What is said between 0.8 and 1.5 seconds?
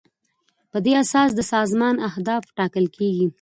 دې اساس د